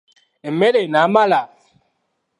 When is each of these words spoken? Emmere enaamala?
Emmere 0.47 0.79
enaamala? 0.85 1.41